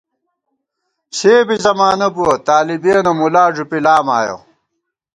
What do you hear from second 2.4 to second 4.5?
طالِبِیَنہ مُلا ݫُپی لام آیَہ